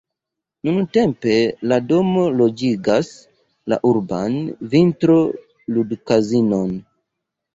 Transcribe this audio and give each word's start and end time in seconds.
Nuntempe 0.67 1.33
la 1.71 1.77
domo 1.89 2.23
loĝigas 2.39 3.11
la 3.73 3.77
urban 3.91 4.37
vintro-ludkazinon. 4.71 6.73